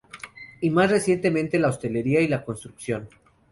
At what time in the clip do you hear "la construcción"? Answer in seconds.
2.27-3.07